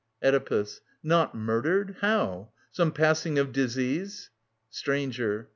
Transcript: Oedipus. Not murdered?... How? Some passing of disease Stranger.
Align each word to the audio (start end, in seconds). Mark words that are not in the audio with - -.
Oedipus. 0.23 0.81
Not 1.03 1.35
murdered?... 1.35 1.97
How? 2.01 2.49
Some 2.71 2.91
passing 2.91 3.37
of 3.37 3.51
disease 3.51 4.31
Stranger. 4.71 5.49